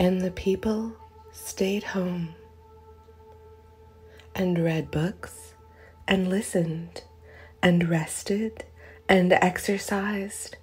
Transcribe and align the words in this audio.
And 0.00 0.22
the 0.22 0.30
people 0.30 0.94
stayed 1.30 1.82
home 1.82 2.34
and 4.34 4.58
read 4.58 4.90
books 4.90 5.52
and 6.08 6.26
listened 6.26 7.02
and 7.62 7.86
rested 7.86 8.64
and 9.10 9.30
exercised 9.30 10.56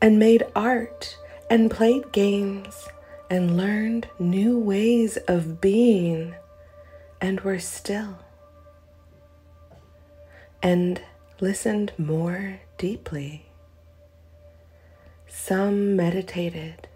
and 0.00 0.20
made 0.20 0.46
art 0.54 1.18
and 1.50 1.68
played 1.68 2.12
games 2.12 2.86
and 3.28 3.56
learned 3.56 4.08
new 4.20 4.56
ways 4.56 5.16
of 5.26 5.60
being 5.60 6.36
and 7.20 7.40
were 7.40 7.58
still 7.58 8.18
and 10.62 11.02
listened 11.40 11.90
more 11.98 12.60
deeply. 12.78 13.46
Some 15.26 15.96
meditated, 15.96 16.86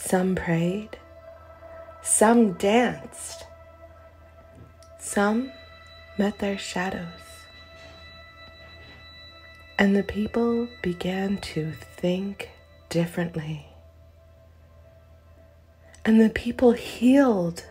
some 0.00 0.34
prayed, 0.34 0.98
some 2.02 2.54
danced, 2.54 3.44
some 4.98 5.52
met 6.18 6.38
their 6.38 6.56
shadows. 6.58 7.06
And 9.78 9.94
the 9.94 10.02
people 10.02 10.68
began 10.82 11.38
to 11.38 11.72
think 11.96 12.50
differently. 12.88 13.66
And 16.04 16.20
the 16.20 16.30
people 16.30 16.72
healed. 16.72 17.64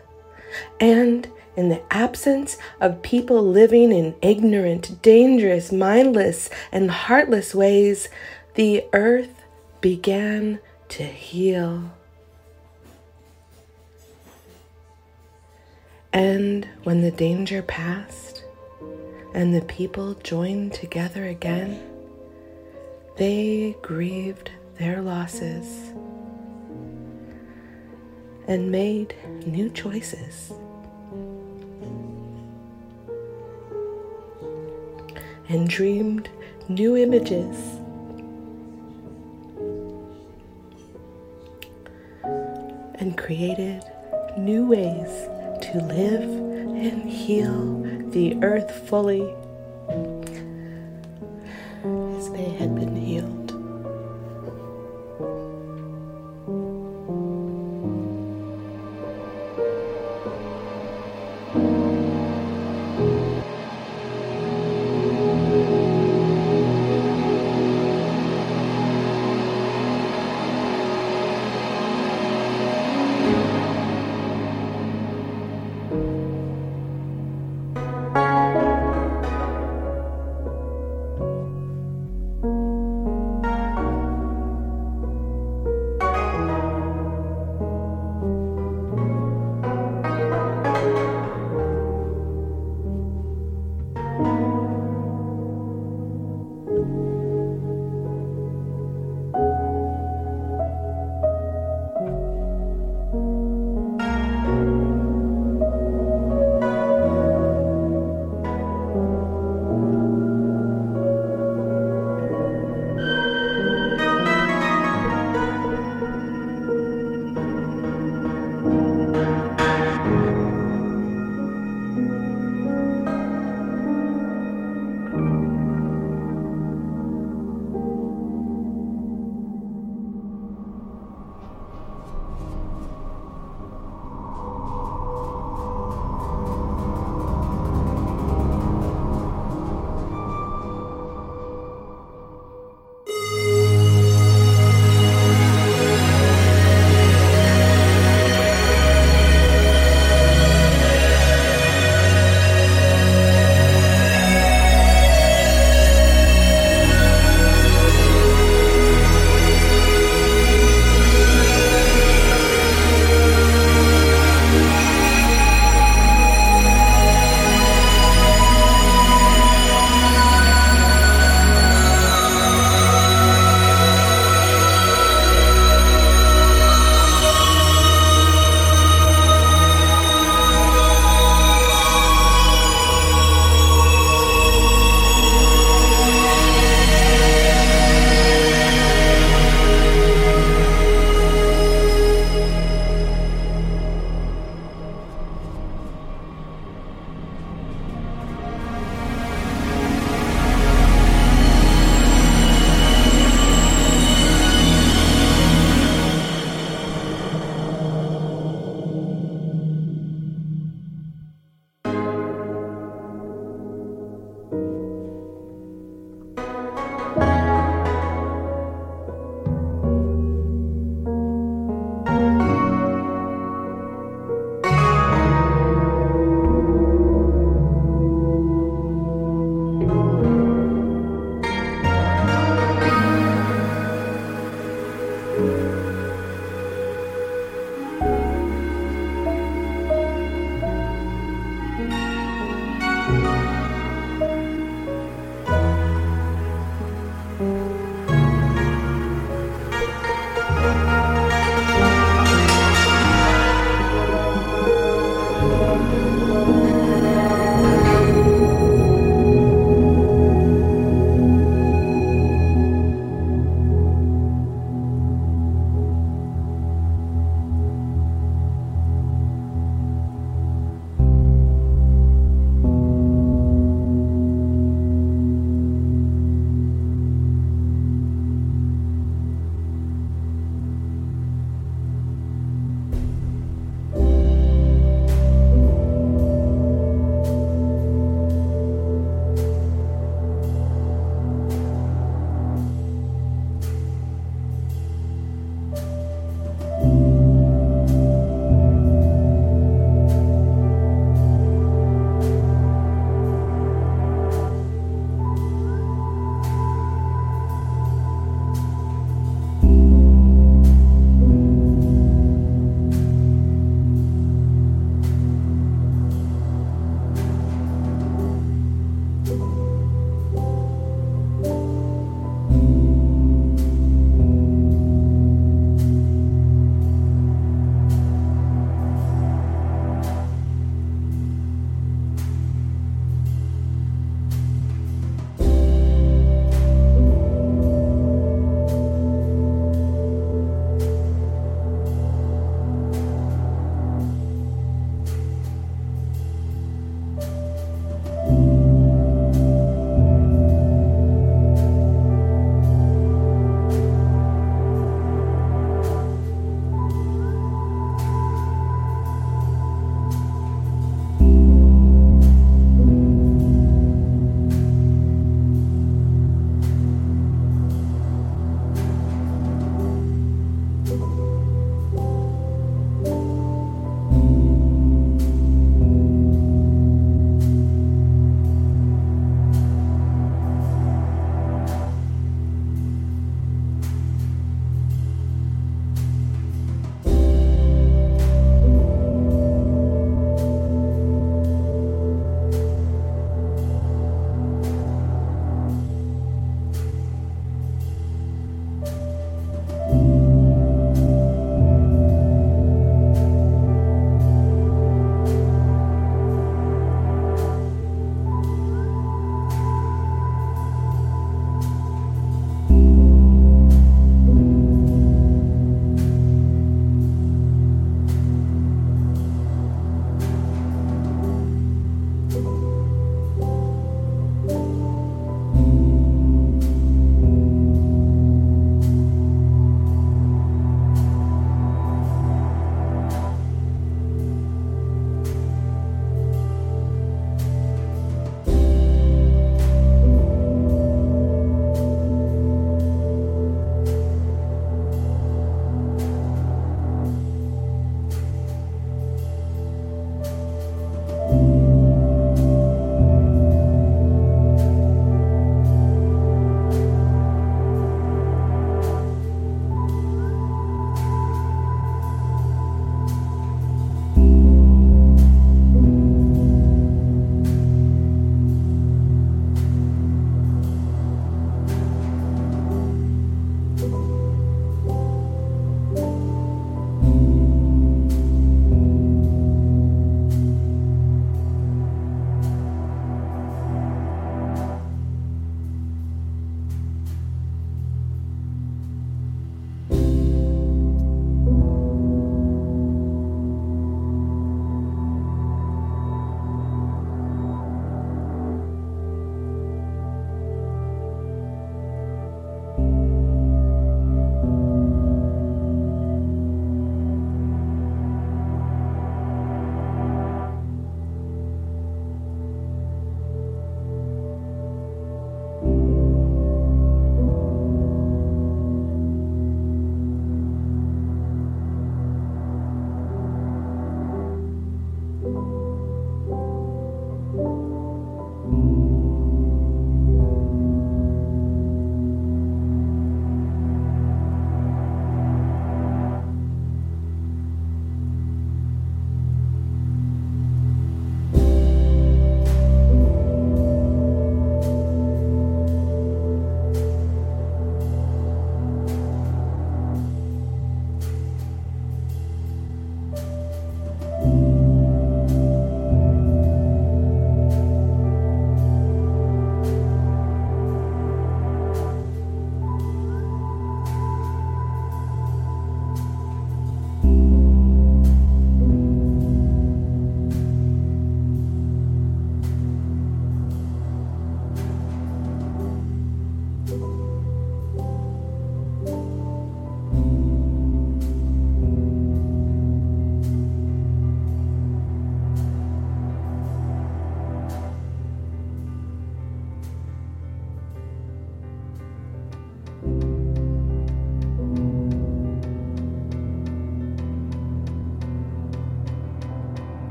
And 0.80 1.28
in 1.56 1.68
the 1.68 1.82
absence 1.92 2.56
of 2.80 3.02
people 3.02 3.42
living 3.42 3.92
in 3.92 4.14
ignorant, 4.22 5.02
dangerous, 5.02 5.72
mindless, 5.72 6.48
and 6.72 6.90
heartless 6.90 7.54
ways, 7.54 8.08
the 8.54 8.84
earth 8.92 9.42
began 9.80 10.60
to 10.88 11.04
heal. 11.04 11.92
And 16.12 16.68
when 16.82 17.02
the 17.02 17.12
danger 17.12 17.62
passed 17.62 18.44
and 19.32 19.54
the 19.54 19.62
people 19.62 20.14
joined 20.14 20.72
together 20.72 21.26
again, 21.26 21.80
they 23.16 23.76
grieved 23.80 24.50
their 24.76 25.02
losses 25.02 25.92
and 28.48 28.72
made 28.72 29.14
new 29.46 29.70
choices. 29.70 30.52
And 35.48 35.68
dreamed 35.68 36.28
new 36.68 36.96
images. 36.96 37.56
And 42.98 43.16
created 43.16 43.84
new 44.36 44.66
ways 44.66 45.28
to 45.60 45.78
live 45.78 46.22
and 46.22 47.08
heal 47.10 47.82
the 48.10 48.42
earth 48.42 48.70
fully 48.88 49.34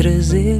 trazer. 0.00 0.59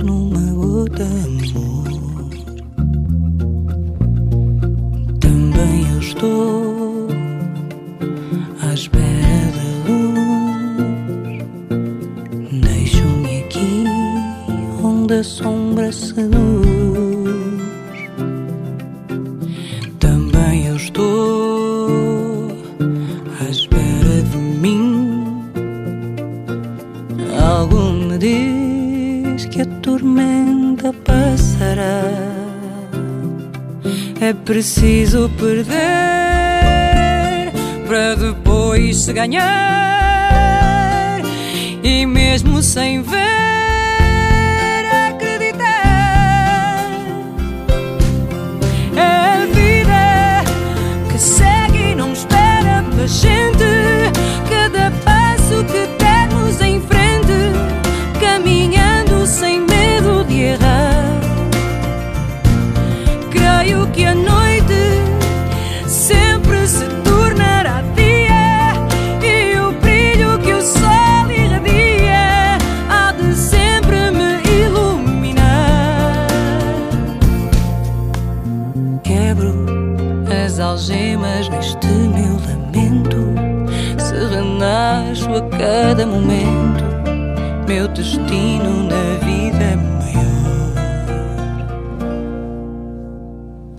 meu 87.71 87.87
destino 87.87 88.83
na 88.83 89.25
vida 89.25 89.63
é 89.63 89.77
maior. 89.77 90.75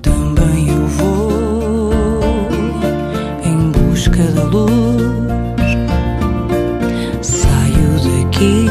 Também 0.02 0.70
eu 0.70 0.88
vou 0.88 1.92
em 3.44 3.70
busca 3.72 4.24
da 4.32 4.44
luz. 4.44 5.76
Saio 7.22 8.24
daqui 8.24 8.66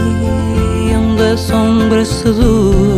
onde 0.97 1.23
a 1.23 1.37
sombra 1.37 2.03
seduz. 2.03 2.90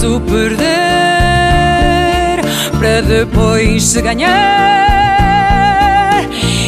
posso 0.00 0.18
perder 0.22 0.64
para 2.78 3.02
depois 3.02 3.84
se 3.84 4.00
ganhar. 4.00 4.30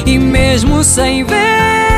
E 0.04 0.18
mesmo 0.18 0.84
sem 0.84 1.24
ver 1.24 1.91